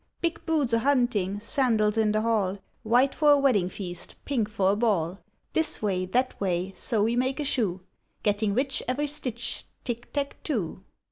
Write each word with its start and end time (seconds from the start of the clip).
'Big 0.19 0.43
boots 0.47 0.73
a 0.73 0.79
hunting, 0.79 1.39
Sandals 1.39 1.95
in 1.95 2.11
the 2.11 2.21
hall, 2.21 2.57
White 2.81 3.13
for 3.13 3.33
a 3.33 3.37
wedding 3.37 3.69
feast, 3.69 4.15
Pink 4.25 4.49
for 4.49 4.71
a 4.71 4.75
ball. 4.75 5.19
This 5.53 5.79
way, 5.79 6.07
that 6.07 6.41
way, 6.41 6.73
So 6.75 7.03
we 7.03 7.15
make 7.15 7.39
a 7.39 7.43
shoe; 7.43 7.81
Getting 8.23 8.55
rich 8.55 8.81
every 8.87 9.05
stitch, 9.05 9.63
Tick 9.83 10.11
tack 10.11 10.41
too!' 10.41 10.81